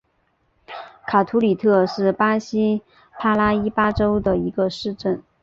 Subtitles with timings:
[1.05, 2.81] 卡图里特是巴西
[3.19, 5.21] 帕拉伊巴州的一个市镇。